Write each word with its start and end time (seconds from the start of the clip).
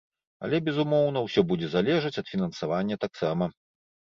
Але, 0.45 0.59
безумоўна, 0.69 1.23
ўсё 1.27 1.43
будзе 1.53 1.67
залежаць 1.75 2.13
ад 2.25 2.33
фінансавання 2.33 2.95
таксама. 3.07 3.53